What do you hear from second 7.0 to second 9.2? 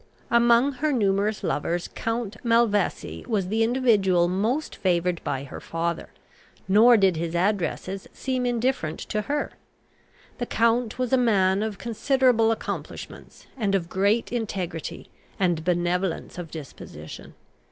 his addresses seem indifferent